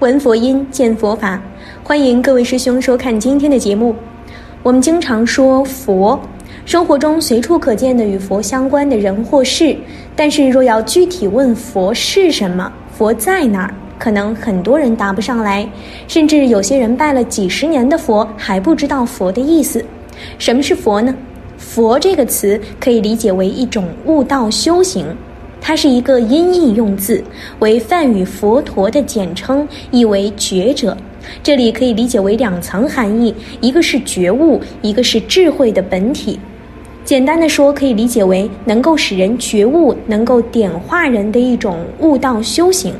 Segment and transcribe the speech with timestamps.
[0.00, 1.42] 闻佛音，见佛法。
[1.82, 3.92] 欢迎各位师兄收看今天的节目。
[4.62, 6.20] 我们经常说佛，
[6.64, 9.76] 生活中随处可见的与佛相关的人或事。
[10.14, 15.68] 但是若要具体问佛是什么，佛在哪儿，可能很多人答不上来。
[16.06, 19.84] 甚至有些人拜了几十年的佛，还不知道佛的意思。
[20.38, 21.12] 什么是佛呢？
[21.56, 25.04] 佛这个词可以理解为一种悟道修行。
[25.68, 27.22] 它是一个音译用字，
[27.58, 30.96] 为梵语佛陀的简称，意为觉者。
[31.42, 36.40] 这里可以理解为两层含义：一个是觉悟，一个是智慧的本体。
[37.04, 42.94] 简单的说，可以理解为能够使人觉悟、能够点化人的一种悟道修行。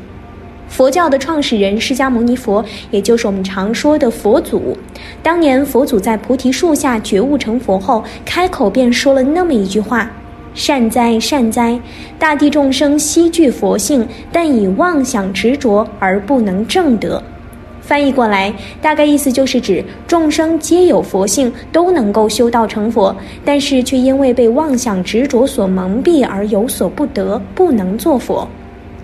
[0.67, 4.77] 佛教的创始人释迦牟尼佛，也就是我们常说的佛祖。
[5.23, 10.11] 当年佛祖在菩提树下觉悟成佛后，开口便说了那么一句话。
[10.59, 11.79] 善哉善哉，
[12.19, 17.23] 大地众生悉具佛性，但以妄想执着而不能证得。
[17.79, 28.45] 翻译过来，大概意思就是指众生皆有佛性，都能够修道成佛，但是却因为被妄想执着所蒙蔽而有所不得，不能做佛。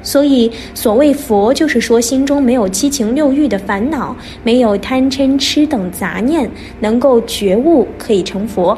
[0.04, 8.78] 所以，所谓佛，就是说心中没有七情六欲的烦恼，没有贪嗔痴等杂念，能够觉悟，可以成佛。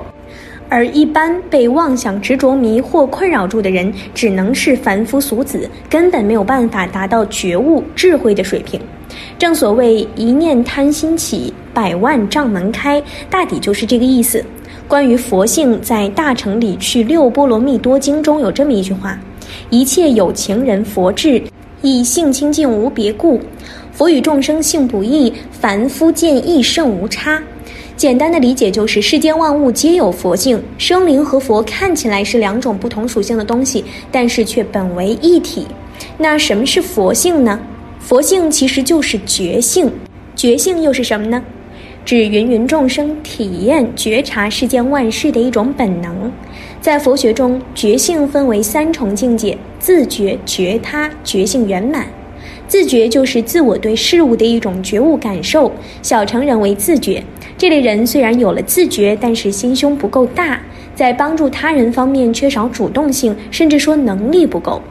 [0.69, 8.79] 而一般被妄想执着迷惑困扰住的人，只能是凡夫俗子，根本没有办法达到觉悟智慧的水平。
[9.37, 14.43] 正所谓一念贪心起，百万障门开，大抵就是这个意思。
[14.87, 19.19] 关于佛性，在《大乘理趣六波罗蜜多经》中有这么一句话
[19.69, 21.41] ：“一切有情人佛智，
[21.81, 23.39] 以性清净无别故。
[23.91, 27.41] 佛与众生性不异，凡夫见异甚无差。”
[27.97, 35.65] 简单的理解就是，世间万物皆有佛性，生灵和佛看起来是两种不同属性的东西，但是却本为一体。
[36.15, 37.59] 那什么是佛性呢？
[37.99, 39.91] 佛性其实就是觉性，
[40.35, 41.43] 觉性又是什么呢？
[42.05, 46.31] 指芸芸众生体验觉察世间万事的一种本能。
[46.79, 52.05] 在佛学中，觉性分为三重境界：自觉、觉他、觉性圆满。
[52.67, 57.23] 自觉就是自我对事物的一种觉悟感受，小成人为自觉。
[57.57, 60.59] 这类人虽然有了自觉，但是心胸不够大，
[60.93, 64.81] 在帮助他人方面缺少主动性，甚至说能力不够。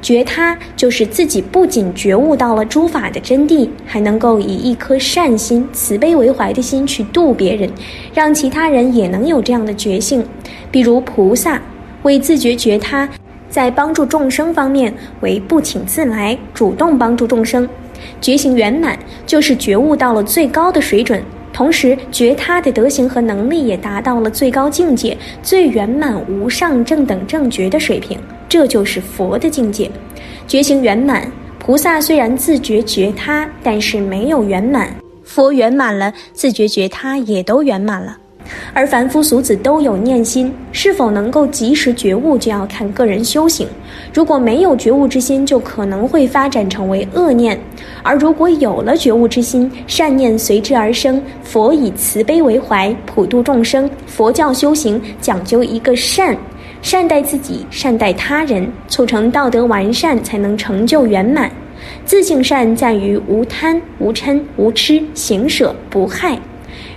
[0.00, 7.68] 觉他就是自己不仅觉悟到了诸法的真谛，还能够以一颗善心、慈悲为怀的心去度别人，
[8.14, 10.24] 让其他人也能有这样的觉性。
[10.70, 11.60] 比如菩萨
[12.04, 13.08] 为自觉觉他。
[13.54, 17.68] 在帮助众生方面为不请自来，主动帮助众生，
[18.20, 21.22] 觉醒圆满就是觉悟到了最高的水准，
[21.52, 29.88] 同时觉他的德行和能力也达到了最高境界，最圆满无上正等正觉的水平，这就是佛的境界。
[30.48, 34.88] 觉醒圆满，菩萨虽然自觉觉他，但是没有圆满；
[35.22, 38.16] 佛圆满了，自觉觉他也都圆满了。
[38.72, 43.66] 而凡夫俗子都有念心，是否能够及时觉悟，就要看个人修行。
[44.12, 47.56] 如果没有觉悟之心，就可能会发展成为恶念；
[48.02, 51.22] 而如果有了觉悟之心，善念随之而生。
[51.42, 53.88] 佛以慈悲为怀，普度众生。
[54.06, 56.36] 佛教修行讲究一个善，
[56.82, 61.50] 善待自己，善待他人，促成道德完善，才能成就圆满。
[62.04, 66.38] 自性善在于无贪、无嗔、无痴，行舍不害。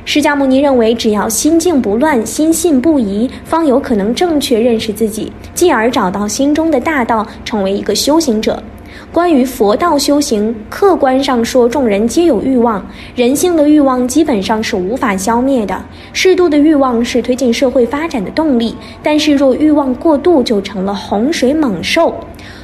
[0.07, 8.63] 释迦牟尼认为，只要心静不乱、心信不疑，方有可能正确认识自己，继而找到心中的大道，成为一个修行者。
[9.11, 12.81] 关于佛道修行，客观上说，众人皆有欲望，
[13.15, 15.77] 人性的欲望基本上是无法消灭的。
[16.13, 22.15] 适度的欲望是推进社会发展的动力，但是若欲望过度，就成了洪水猛兽。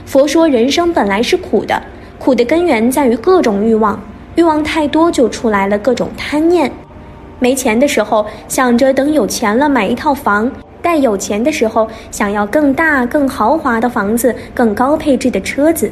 [0.06, 1.84] 佛说，人生本来是苦的，
[2.18, 4.02] 苦的根源在于各种欲望，
[4.36, 6.72] 欲望太多，就出来了各种贪念。
[7.44, 10.50] 没钱的时候想着等有钱了买一套房，
[10.82, 15.92] 待有钱的时候想要更大更豪华的房子、更高配置的车子。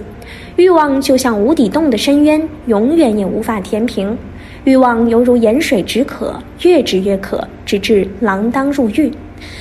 [0.56, 4.18] 欲望就像无底洞的深渊，永远也无法填平。
[4.64, 9.12] 欲望犹如盐水止渴，越止越渴，直至锒铛入狱。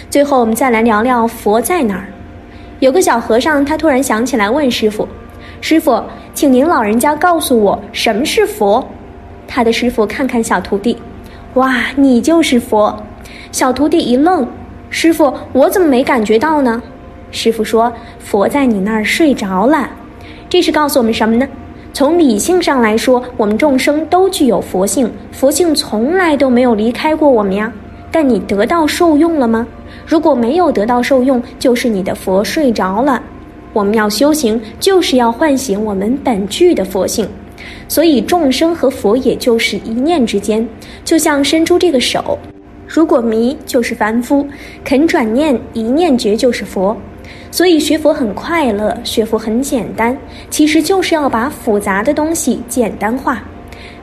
[0.08, 2.06] 最后，我们再来聊聊佛在哪儿。
[2.78, 5.08] 有个小和尚，他突然想起来问师傅
[5.60, 6.00] ：“师傅，
[6.34, 8.88] 请您老人家告诉我什么是佛。”
[9.48, 10.96] 他的师傅看看小徒弟。
[11.55, 12.97] 哇，你就是佛！
[13.50, 14.47] 小徒弟一愣，
[14.88, 16.81] 师傅，我怎么没感觉到呢？
[17.32, 19.91] 师傅说：“佛在你那儿睡着了。”
[20.49, 21.49] 这是告诉我们什么呢？
[21.93, 27.73] 从理性上来说，我们众生都具有佛性，佛性从来都没有离开过我们呀。
[28.12, 29.67] 但你得到受用了吗？
[30.06, 33.20] 如果没有得到受用，就是你的佛睡着了。
[33.73, 37.29] 我们要修行，就是要唤醒我们本具的佛性。
[37.89, 40.67] 所以众生和佛也就是一念之间，
[41.05, 42.39] 就像伸出这个手，
[42.87, 44.47] 如果迷就是凡夫，
[44.85, 46.97] 肯转念一念觉就是佛。
[47.53, 50.17] 所以学佛很快乐，学佛很简单，
[50.51, 53.43] 其实就是要把复杂的东西简单化。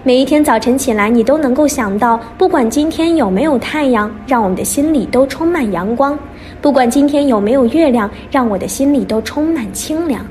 [0.03, 6.17] 每一天早晨起来，你都能够想到，不管今天有没有太阳，让我们的心里都充满阳光；
[6.61, 10.21] 不管今天有没有月亮，让我的心里都充满清凉；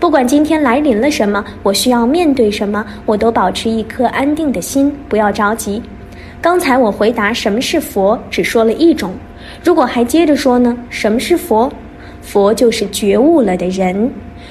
[0.00, 5.82] 不管今天来临了什么，我需要面对什么，我都保持一颗安定的心，不要着急。
[6.40, 9.12] 刚才我回答什么是佛，只说了一种，
[9.62, 10.76] 如果还接着说呢？
[10.90, 11.72] 什么是佛？
[12.20, 14.10] 佛就是觉悟了的人。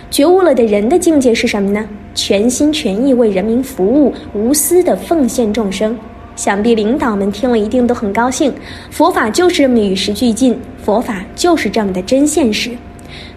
[0.09, 1.87] 觉悟了的人的境界是什么呢？
[2.15, 5.97] 全心全意为人民服务，无私的奉献众生。
[6.35, 8.51] 想必领导们听了一定都很高兴。
[8.89, 12.71] 佛法就是这么与时俱进，佛法就是这么的真现实。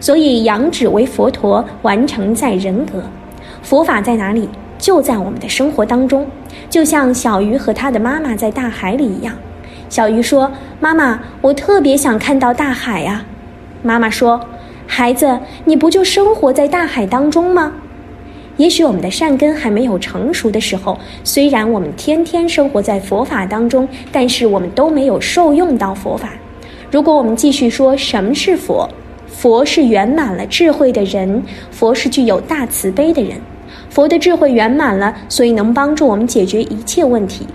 [0.00, 3.02] 所以扬指为佛陀，完成在人格。
[3.62, 4.49] 佛法在哪里？
[4.78, 6.26] 就在我们的生活当中。
[6.69, 9.34] 就像小鱼和他的妈妈在大海里一样。
[9.88, 10.50] 小鱼说
[10.81, 13.25] ：“妈妈，我特别想看到大海呀。”
[13.82, 14.40] 妈妈说。
[14.88, 17.73] 孩子，你不就生活在大海当中吗？
[18.56, 26.31] 也许我们的善根还没有成熟的时候，虽然我们天天生活在佛法当中，但是我们都没有受用到佛法。
[26.88, 28.88] 如果我们继续说什么是佛，
[29.37, 33.38] 佛是圆满了智慧的人，佛是具有大慈悲的人，
[33.91, 37.47] 佛的智慧圆满了，所以能帮助我们解决一切问题。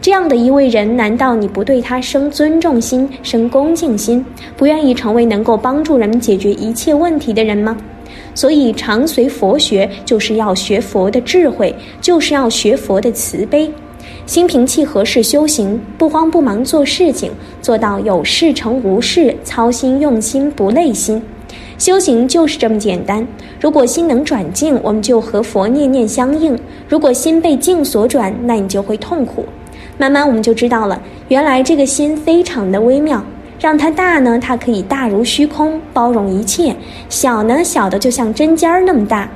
[0.00, 4.24] 这样的一位人，难道你不对他生尊重心、生恭敬心，
[4.56, 7.76] 不愿意成为能够帮助人们解决一切问题的人吗？
[8.34, 13.70] 所以，常随佛学，就是要学佛的智慧，就是要学佛的慈悲。
[14.26, 17.30] 心平气和是修行，不慌不忙做事情，
[17.62, 21.22] 做到有事成无事，操心用心不累心。
[21.78, 23.26] 修行就是这么简单。
[23.60, 26.56] 如果心能转静，我们就和佛念念相应；
[26.88, 29.44] 如果心被静所转，那你就会痛苦。
[29.96, 33.22] 慢慢我们就知道了，原来这个心非常的微妙。
[33.60, 36.74] 让它大呢，它可以大如虚空，包容一切；
[37.08, 39.30] 小呢，小的就像针尖儿那么大。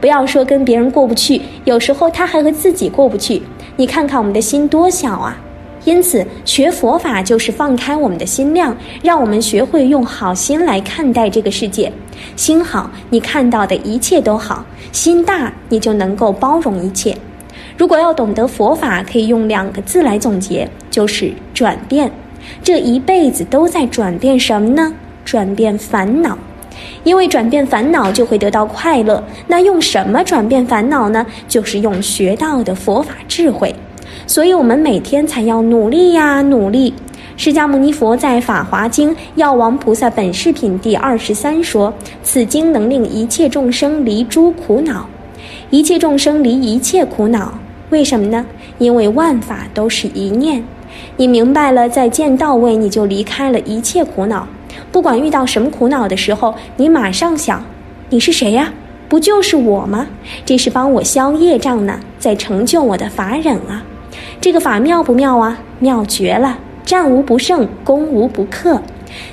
[0.00, 3.42] 不要说跟别人过不去，有时候他还和自己过不去。
[3.76, 5.36] 你看看我们的心多小啊！
[5.84, 11.92] 因此，学佛法就是放开我们的心量，让我们学会用好心来看待这个世界。
[12.36, 17.16] 心好，你看到的一切都好；心大，你就能够包容一切。
[17.76, 22.10] 如果要懂得佛法，可以用两个字来总结，就是转变。
[22.62, 24.94] 这一辈子都在转变什么呢？
[25.24, 26.38] 转变烦恼，
[27.02, 29.22] 因为转变烦恼就会得到快乐。
[29.46, 31.24] 那用什么转变烦恼呢？
[31.46, 33.74] 就是用学到的佛法智慧。
[34.26, 36.94] 所以我们每天才要努力呀，努力。
[37.36, 41.92] 释迦牟尼佛在《法华经·药王菩萨本事品》第二十三说
[42.22, 45.06] ：“此经能令一切众生离诸苦恼，
[45.68, 47.52] 一切众生离一切苦恼。”
[47.90, 48.46] 为什么呢？
[48.78, 50.64] 因为万法都是一念，
[51.16, 54.46] 你明白了，在见到位，你就离开了一切苦恼。
[54.92, 57.64] 不管遇到什么苦恼的时候，你马上想：
[58.10, 58.72] 你是谁呀？
[59.08, 60.06] 不就是我吗？
[60.44, 63.84] 这是帮我消业障呢，在成就我的法忍啊！
[64.40, 65.58] 这个法妙不妙啊？
[65.78, 66.58] 妙绝了！
[66.84, 68.80] 战无不胜，攻无不克。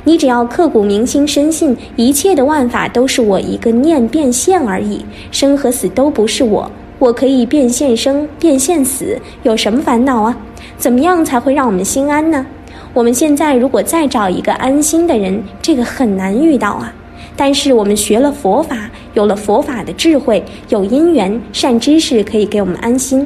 [0.04, 6.72] 你只要刻骨铭心，深信一切的万法都是我一个念变现而已，生和死都不是我。
[7.00, 10.38] 我可以变现生，变现死，有什么烦恼啊？
[10.78, 12.46] 怎么样才会让我们心安呢？
[12.94, 16.94] 我们现在如果再找一个安心的人，这个很难遇到啊。
[17.38, 23.26] 但是我们学了佛法，有了佛法的智慧，有因缘善知识可以给我们安心。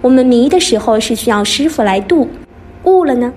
[0.00, 2.28] 我们迷的时候是需要师傅来渡，
[2.84, 3.32] 悟了呢，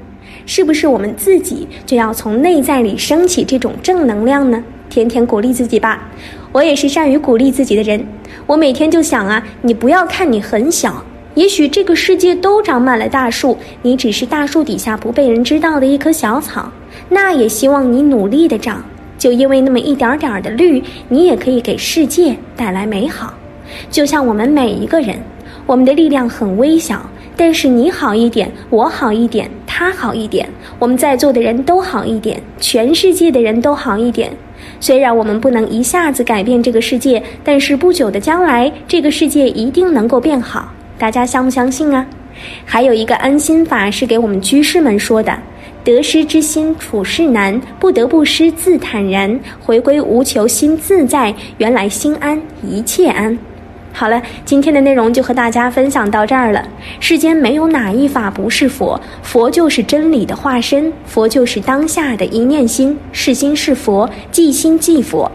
[0.45, 4.63] 是不是我们自己就要从内在里升起这种正能量呢？
[4.89, 6.07] 天天鼓励自己吧。
[6.51, 8.05] 我也是善于鼓励自己的人，
[8.45, 11.03] 我每天就想啊，你不要看你很小，
[11.35, 16.71] 也许这个世界都长满了大树，你只是大树底下不被人知道的一棵小草，
[17.09, 18.83] 那也希望你努力的长，
[19.17, 23.33] 就因为那么一点点的绿，你也可以给世界带来美好。
[23.89, 25.17] 就像我们每一个人，
[25.65, 30.47] 我们的力量很微小，但是你好一点，我好一点，他好一点，
[30.77, 34.31] 我们在座的人都好一点，全世界的人都好一点。
[34.79, 40.71] 虽然我们不能一下子改变这个世界，但是不久的将来，这个世界一定能够变好。
[41.03, 42.05] 大家相不相信啊？
[42.63, 45.37] 还有一个安心法是给我们居士们说的：
[45.83, 53.37] 得失之心处事难，不得不失自坦然，回归无求心自在，原来心安一切安。
[53.91, 56.65] 好了，今天的内容就和大家分享到这儿了。
[57.01, 65.29] 世间没有哪一法不是佛，佛就是真理的化身，佛就是当下的一念心，是心是佛，即心即佛。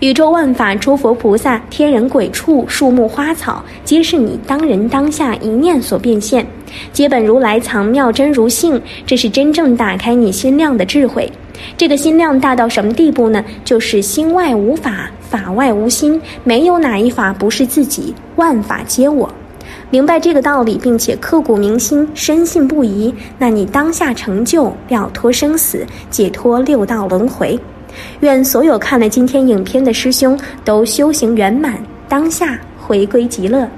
[0.00, 6.46] 宇宙万法、诸佛菩萨、天人鬼畜、树木花草，皆是你当人当下一念所变现。
[6.92, 11.32] 皆本如来藏妙真如性，这是真正打开你心量的智慧。
[11.78, 13.42] 这个心量大到什么地步呢？
[13.64, 19.30] 就是心外无法，法外无心，没有哪一法不是自己，万法皆我。
[19.88, 27.58] 明白这个道理，并且刻骨铭心、深信不疑，那你当下成就了脱生死，解脱六道轮回。
[28.20, 31.74] 愿所有看了今天影片的师兄都修行圆满，
[32.08, 33.68] 当下回归极乐。